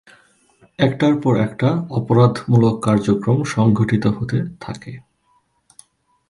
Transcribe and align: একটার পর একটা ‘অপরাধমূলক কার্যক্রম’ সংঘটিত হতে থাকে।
একটার 0.79 1.13
পর 1.21 1.33
একটা 1.39 1.69
‘অপরাধমূলক 1.89 2.75
কার্যক্রম’ 2.83 3.37
সংঘটিত 3.45 4.05
হতে 4.07 4.37
থাকে। 4.61 4.93